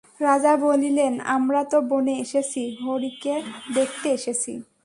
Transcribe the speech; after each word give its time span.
রাজা 0.19 0.53
বলিলেন, 0.57 1.13
আমরা 1.35 1.61
তো 1.71 1.77
বনে 1.81 2.13
এসেছি, 2.19 2.63
হরিকে 2.83 3.35
দেখতে 3.73 4.07
এসেছি। 4.17 4.51